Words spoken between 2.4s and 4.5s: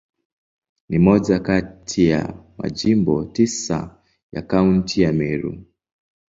Majimbo tisa ya